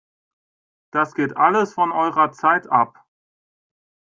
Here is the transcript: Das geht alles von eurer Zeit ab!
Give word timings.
Das 0.91 1.13
geht 1.13 1.37
alles 1.37 1.75
von 1.75 1.91
eurer 1.91 2.31
Zeit 2.31 2.65
ab! 2.67 3.05